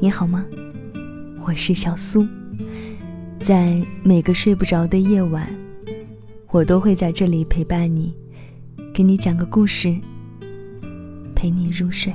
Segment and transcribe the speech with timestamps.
[0.00, 0.46] 你好吗？
[1.44, 2.24] 我是小苏，
[3.40, 5.48] 在每个睡不着的夜晚，
[6.52, 8.14] 我都会在这里陪伴你，
[8.94, 9.92] 给你讲个故事，
[11.34, 12.14] 陪你入睡。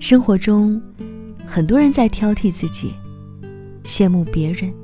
[0.00, 0.82] 生活中，
[1.46, 2.92] 很多人在挑剔自己，
[3.84, 4.74] 羡慕别人，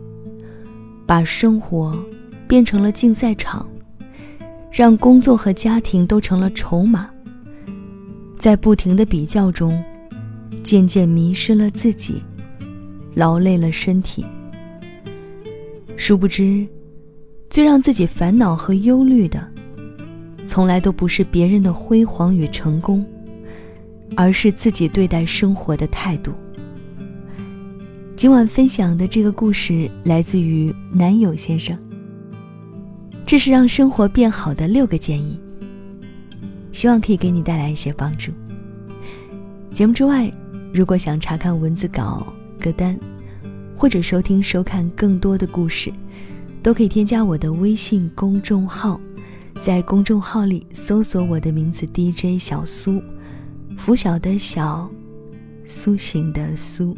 [1.04, 1.98] 把生活
[2.46, 3.68] 变成了竞赛场，
[4.70, 7.10] 让工作和家庭都成了筹码，
[8.38, 9.82] 在不停的比较中。
[10.62, 12.22] 渐渐迷失了自己，
[13.14, 14.24] 劳累了身体。
[15.96, 16.66] 殊不知，
[17.50, 19.46] 最让自己烦恼和忧虑的，
[20.44, 23.04] 从来都不是别人的辉煌与成功，
[24.16, 26.32] 而是自己对待生活的态度。
[28.14, 31.76] 今晚分享的这个故事来自于男友先生。
[33.24, 35.38] 这是让生活变好的六个建议，
[36.72, 38.32] 希望可以给你带来一些帮助。
[39.72, 40.32] 节目之外。
[40.72, 42.26] 如果想查看文字稿、
[42.60, 42.98] 歌单，
[43.76, 45.92] 或者收听、收看更多的故事，
[46.62, 49.00] 都可以添加我的微信公众号，
[49.60, 53.02] 在公众号里搜索我的名字 DJ 小苏，
[53.76, 54.90] 拂晓的小，
[55.64, 56.96] 苏醒的苏。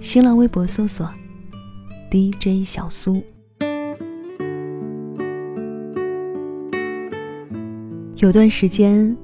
[0.00, 1.08] 新浪微博搜索
[2.10, 3.22] DJ 小苏。
[8.16, 9.16] 有段时间，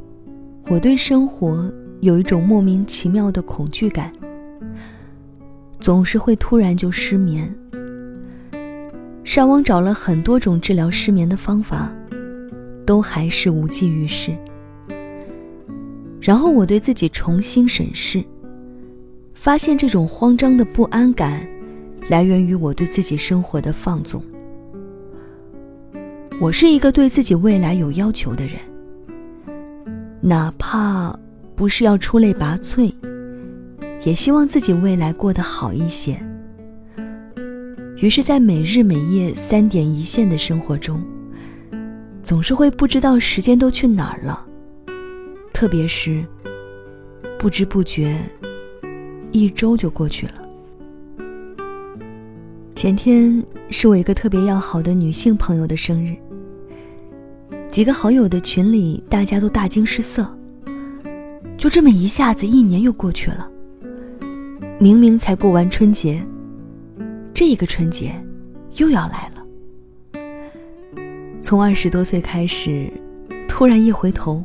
[0.68, 1.70] 我对生活。
[2.02, 4.12] 有一种莫名其妙的恐惧感，
[5.78, 7.48] 总是会突然就失眠。
[9.22, 11.94] 上网找了很多种治疗失眠的方法，
[12.84, 14.36] 都还是无济于事。
[16.20, 18.24] 然后我对自己重新审视，
[19.32, 21.48] 发现这种慌张的不安感，
[22.08, 24.20] 来源于我对自己生活的放纵。
[26.40, 28.56] 我是一个对自己未来有要求的人，
[30.20, 31.16] 哪怕。
[31.54, 32.92] 不是要出类拔萃，
[34.04, 36.20] 也希望自己未来过得好一些。
[37.98, 41.00] 于是，在每日每夜三点一线的生活中，
[42.22, 44.44] 总是会不知道时间都去哪儿了。
[45.52, 46.24] 特别是
[47.38, 48.18] 不知不觉，
[49.30, 50.34] 一周就过去了。
[52.74, 53.40] 前天
[53.70, 56.16] 是我一个特别要好的女性朋友的生日，
[57.68, 60.26] 几个好友的群里，大家都大惊失色。
[61.62, 63.48] 就这么一下子，一年又过去了。
[64.80, 66.20] 明明才过完春节，
[67.32, 68.12] 这个春节
[68.78, 70.20] 又要来了。
[71.40, 72.92] 从二十多岁开始，
[73.46, 74.42] 突然一回头，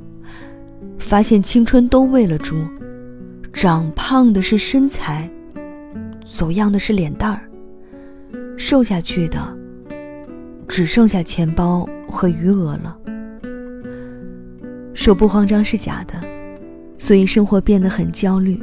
[1.00, 2.56] 发现青春都喂了猪，
[3.52, 5.28] 长胖的是身材，
[6.24, 7.50] 走样的是脸蛋儿，
[8.60, 9.58] 瘦下去的
[10.68, 12.96] 只剩下钱包和余额了。
[14.94, 16.27] 说不慌张是假的。
[16.98, 18.60] 所以生活变得很焦虑。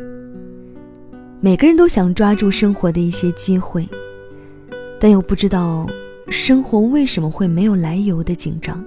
[1.41, 3.89] 每个人都想抓住生活的一些机会，
[4.99, 5.87] 但又不知道
[6.29, 8.83] 生活为什么会没有来由的紧张。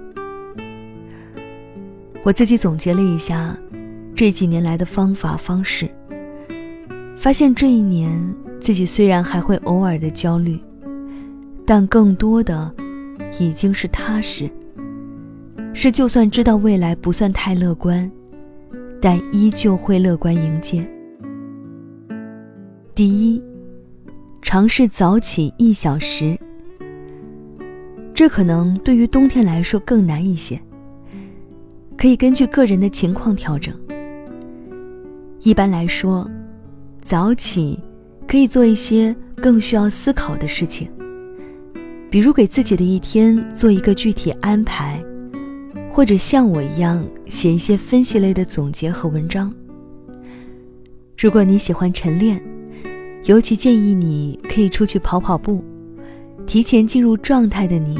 [2.24, 3.56] 我自己总结了一下
[4.14, 5.88] 这几年来的方法方式，
[7.16, 10.58] 发现这一年自己虽然还会偶尔的焦虑，
[11.64, 12.74] 但更多的
[13.38, 14.50] 已经是踏实。
[15.72, 18.10] 是就算知道未来不算太乐观。
[19.00, 20.86] 但依旧会乐观迎接。
[22.94, 23.42] 第一，
[24.42, 26.38] 尝试早起一小时。
[28.12, 30.60] 这可能对于冬天来说更难一些，
[31.96, 33.72] 可以根据个人的情况调整。
[35.42, 36.28] 一般来说，
[37.00, 37.78] 早起
[38.26, 40.90] 可以做一些更需要思考的事情，
[42.10, 45.00] 比如给自己的一天做一个具体安排。
[45.98, 49.52] 或者像我一样写一些分析类的总结和文章。
[51.18, 52.40] 如果你喜欢晨练，
[53.24, 55.60] 尤其建议你可以出去跑跑步。
[56.46, 57.98] 提前进入状态的你，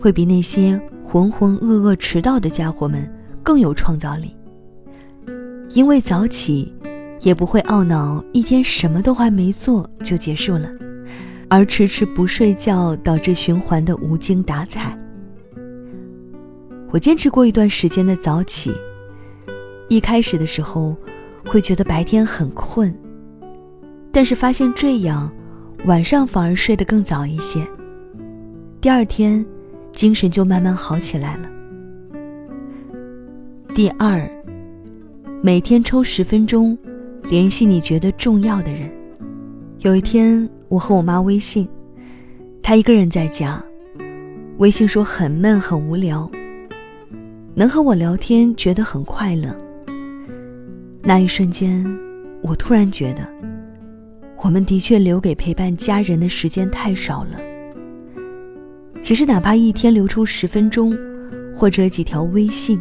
[0.00, 3.06] 会比那些浑浑噩噩迟到的家伙们
[3.42, 4.34] 更有创造力。
[5.72, 6.72] 因为早起，
[7.20, 10.70] 也不会懊恼一天什么都还没做就结束了，
[11.50, 14.98] 而迟迟不睡觉导致循环的无精打采。
[16.90, 18.72] 我坚持过一段时间的早起，
[19.88, 20.96] 一开始的时候
[21.44, 22.96] 会觉得白天很困，
[24.12, 25.30] 但是发现这样
[25.84, 27.66] 晚上反而睡得更早一些，
[28.80, 29.44] 第二天
[29.92, 31.50] 精神就慢慢好起来了。
[33.74, 34.26] 第二，
[35.42, 36.78] 每天抽十分钟
[37.24, 38.90] 联系你觉得重要的人。
[39.80, 41.68] 有一天我和我妈微信，
[42.62, 43.62] 她一个人在家，
[44.58, 46.30] 微信说很闷很无聊。
[47.58, 49.48] 能和我聊天，觉得很快乐。
[51.02, 51.82] 那一瞬间，
[52.42, 53.26] 我突然觉得，
[54.42, 57.40] 我们的确留给陪伴家人的时间太少了。
[59.00, 60.94] 其实，哪怕一天留出十分钟，
[61.54, 62.78] 或者几条微信，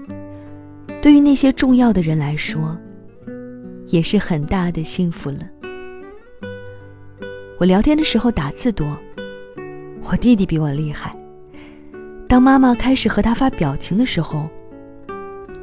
[1.01, 2.77] 对于那些重要的人来说，
[3.87, 5.39] 也是很大的幸福了。
[7.61, 8.85] 我聊天的时候打字多，
[10.03, 11.15] 我弟弟比我厉害。
[12.27, 14.49] 当妈妈开始和他发表情的时候，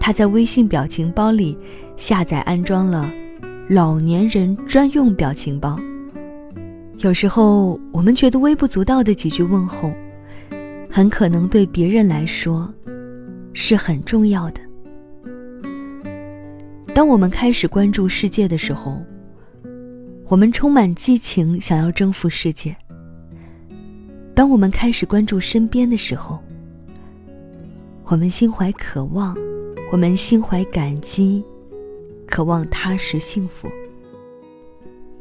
[0.05, 1.57] 他在微信表情包里
[1.97, 3.09] 下载安装了
[3.69, 5.79] 老年人专用表情包。
[6.99, 9.93] 有时候我们觉得微不足道的几句问候，
[10.91, 12.69] 很可能对别人来说
[13.53, 14.61] 是很重要的。
[16.93, 19.01] 当我们开始关注世界的时候，
[20.27, 22.77] 我们充满激情，想要征服世界。
[24.35, 26.41] 当我们开始关注身边的时候，
[28.07, 29.37] 我们心怀渴望，
[29.93, 31.45] 我们心怀感激，
[32.27, 33.69] 渴望踏实幸福。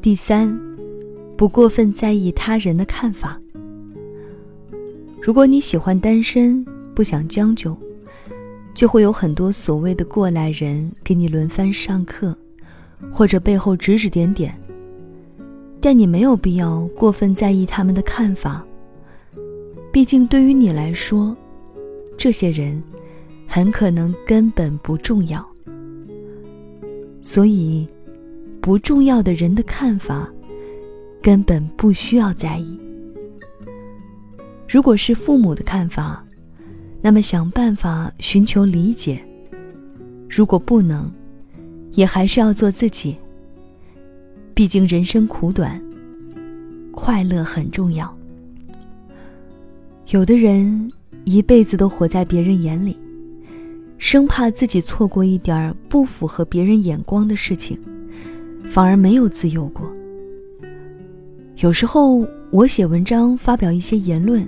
[0.02, 0.58] 第三，
[1.36, 3.38] 不过分在意他人的看法。
[5.22, 6.66] 如果你喜欢单身，
[6.96, 7.78] 不想将就，
[8.74, 12.34] 就会有很多所谓的过来人给你轮番上课，
[13.12, 14.58] 或者背后指指点点。
[15.82, 18.66] 但你没有必要过分在意他们的看法，
[19.92, 21.36] 毕竟对于你来说。
[22.18, 22.82] 这些人
[23.54, 25.46] 很可能根本不重要，
[27.22, 27.86] 所以
[28.62, 30.26] 不重要的人的看法
[31.22, 32.80] 根本不需要在意。
[34.70, 36.26] 如果是父母的看法，
[37.02, 39.18] 那么想办法寻求理解；
[40.30, 41.12] 如果不能，
[41.92, 43.18] 也还是要做自己。
[44.54, 45.84] 毕竟人生苦短，
[46.94, 48.18] 快乐很重要。
[50.12, 50.90] 有的人。
[51.24, 52.98] 一辈子都活在别人眼里，
[54.02, 57.80] 生怕自己错过一点不符合别人眼光的事情，
[58.66, 59.88] 反而没有自由过。
[61.58, 64.46] 有时候我写文章发表一些言论，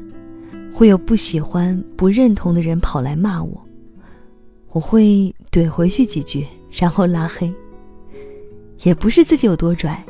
[0.74, 3.64] 会有不喜欢、不认同的人跑来骂我，
[4.70, 7.54] 我会怼回去几句，然后拉黑。
[8.82, 10.04] 也不是自己有多拽，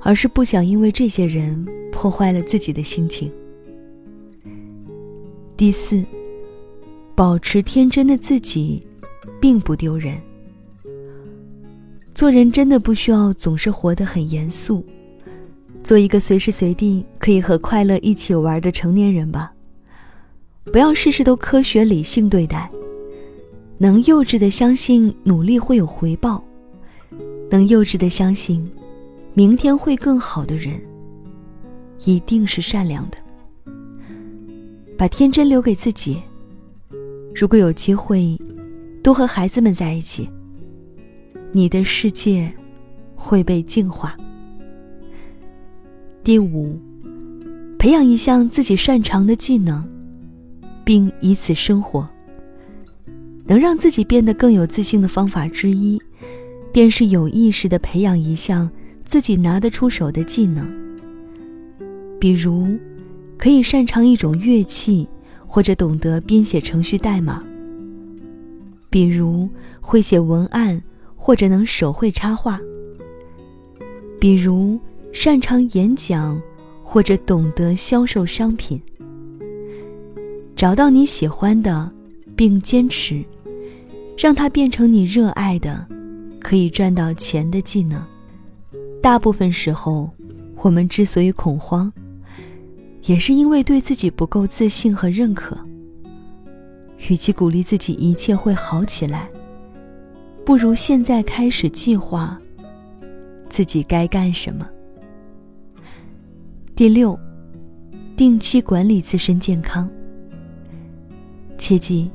[0.00, 3.30] 而是不想因为这些人破坏了自己的心情。
[5.58, 6.02] 第四，
[7.14, 8.86] 保持天真的自己，
[9.40, 10.18] 并不丢人。
[12.14, 14.84] 做人真的不需要总是活得很严肃，
[15.82, 19.52] 做一个随时随地可以和快乐一起玩的成年人吧。
[20.66, 22.70] 不要事事都科学理性对待，
[23.78, 26.42] 能幼稚的相信努力会有回报，
[27.50, 28.66] 能幼稚的相信
[29.34, 30.80] 明天会更好的人，
[32.04, 33.18] 一定是善良的。
[34.96, 36.22] 把天真留给自己。
[37.34, 38.38] 如果有机会，
[39.02, 40.28] 多和孩子们在一起，
[41.50, 42.52] 你的世界
[43.14, 44.16] 会被净化。
[46.22, 46.78] 第五，
[47.78, 49.82] 培养一项自己擅长的技能，
[50.84, 52.08] 并以此生活。
[53.44, 56.00] 能让自己变得更有自信的方法之一，
[56.72, 58.70] 便是有意识的培养一项
[59.04, 60.66] 自己拿得出手的技能，
[62.20, 62.78] 比如。
[63.38, 65.08] 可以擅长一种乐器，
[65.52, 67.44] 或者懂得编写程序代码。
[68.88, 69.46] 比如
[69.82, 70.82] 会写文案，
[71.14, 72.58] 或者能手绘插画。
[74.18, 74.80] 比如
[75.12, 76.40] 擅长演讲，
[76.82, 78.80] 或者懂得销售商品。
[80.56, 81.92] 找到你喜欢的，
[82.34, 83.22] 并坚持，
[84.16, 85.86] 让它变成你热爱的，
[86.40, 88.02] 可以赚到钱的技能。
[89.02, 90.08] 大部分时候，
[90.62, 91.92] 我们之所以恐慌。
[93.02, 95.58] 也是因为对自己不够自信和认可。
[97.08, 99.28] 与其鼓励自己一切会好起来，
[100.44, 102.40] 不如现在开始计划
[103.48, 104.68] 自己该干什么。
[106.76, 107.18] 第六，
[108.16, 109.88] 定期管理自身健康。
[111.58, 112.08] 切记，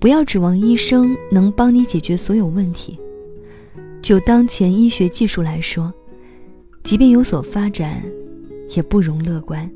[0.00, 2.98] 不要指望医生能帮你解决所有问题。
[4.00, 5.92] 就当前医学技术来说，
[6.84, 8.00] 即便有所发展，
[8.76, 9.68] 也不容乐观。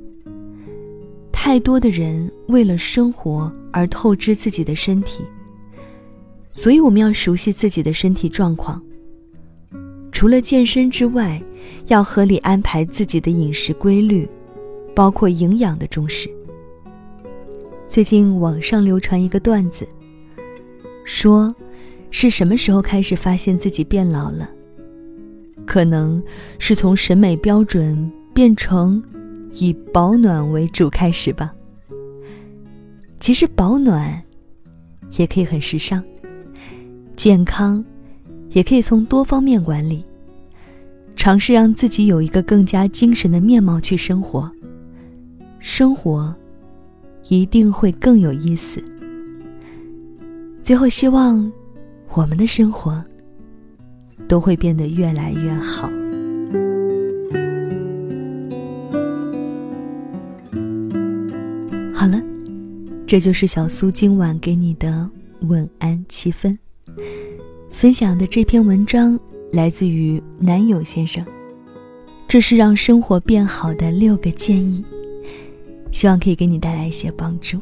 [1.43, 5.25] 太多的人为了生活而透支自己的身体，
[6.53, 8.81] 所以我们要熟悉自己的身体状况。
[10.13, 11.43] 除了健身之外，
[11.87, 14.29] 要合理安排自己的饮食规律，
[14.95, 16.31] 包括营养的重视。
[17.87, 19.89] 最近网上流传一个段子，
[21.07, 21.53] 说
[22.11, 24.47] 是什么时候开始发现自己变老了？
[25.65, 26.23] 可能
[26.59, 29.03] 是从审美标准变成。
[29.55, 31.53] 以保暖为主开始吧。
[33.19, 34.23] 其实保暖
[35.19, 36.03] 也可以很时尚，
[37.17, 37.85] 健康
[38.51, 40.05] 也可以从多方面管理。
[41.17, 44.51] 尝试让自己有一个更加精神的面貌去生活，
[45.59, 46.35] 生活
[47.29, 48.83] 一定会更有意思。
[50.63, 51.53] 最后，希望
[52.13, 53.05] 我们的生活
[54.27, 55.91] 都会变得越来越好。
[62.01, 62.19] 好了，
[63.07, 65.07] 这就是小苏今晚给你的
[65.49, 66.59] 晚安七分。
[67.71, 69.21] 分享的这篇文章
[69.53, 71.23] 来自于男友先生，
[72.27, 74.83] 这是让生活变好的六个建议，
[75.93, 77.61] 希望可以给你带来一些帮助。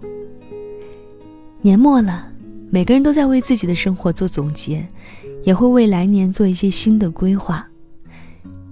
[1.60, 2.28] 年末了。
[2.70, 4.86] 每个人都在为自己的生活做总结，
[5.42, 7.68] 也会为来年做一些新的规划。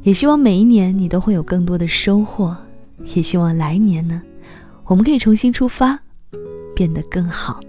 [0.05, 2.57] 也希望每一年你都会有更多的收获，
[3.17, 4.23] 也希望来年呢，
[4.87, 5.99] 我们可以重新出发，
[6.75, 7.61] 变得更好。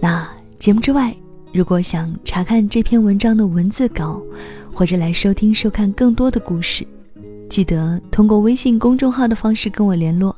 [0.00, 0.28] 那
[0.58, 1.16] 节目之外，
[1.52, 4.22] 如果想查看这篇文章的文字稿，
[4.72, 6.86] 或者来收听收看更多的故事，
[7.50, 10.36] 记得通过微信公众号的方式跟我联络。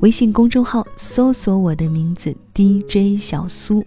[0.00, 3.86] 微信公众号搜索我的名字 DJ 小苏，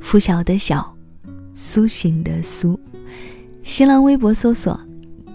[0.00, 0.94] 拂晓的晓，
[1.54, 2.78] 苏醒的苏。
[3.62, 4.78] 新浪微博搜索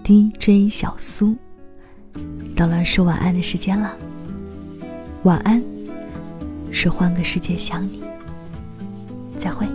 [0.04, 1.36] DJ 小苏。
[2.56, 3.98] 到了说晚安的时间了，
[5.23, 5.63] 晚安，
[6.71, 8.03] 是换个世界想你。
[9.39, 9.67] 再会。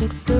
[0.00, 0.31] I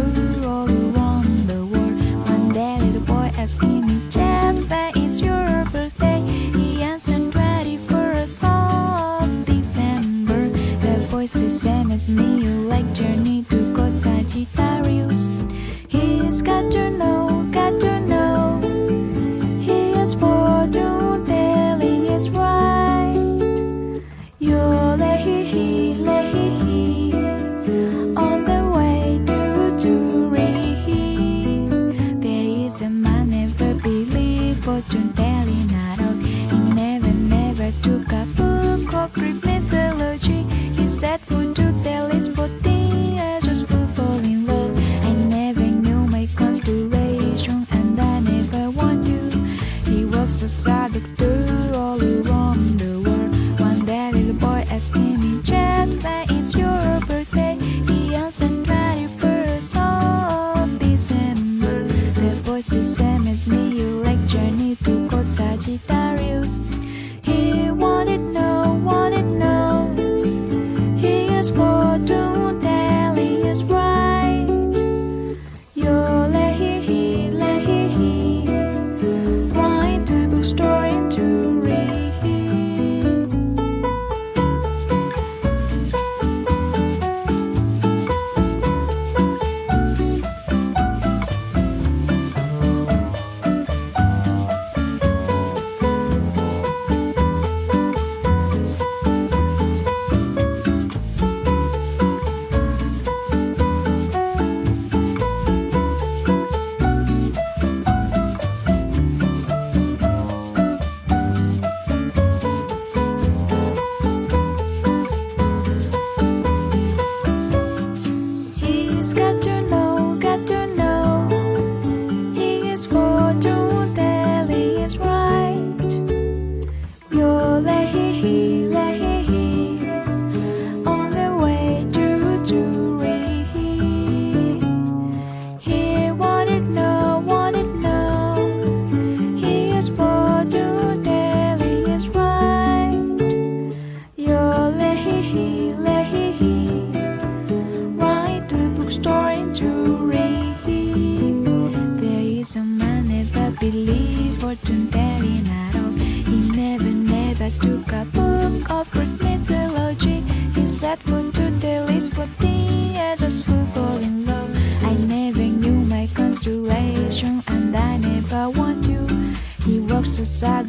[54.92, 55.13] is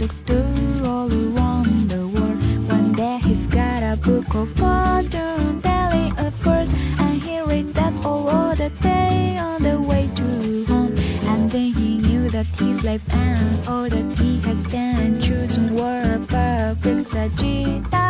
[0.04, 2.38] look through all around the world.
[2.68, 7.92] One day he's got a book of fortune telling a verse, and he read that
[8.04, 10.94] all the day on the way to home.
[11.30, 16.20] And then he knew that his life and all that he had done, chosen were
[16.28, 18.03] perfect.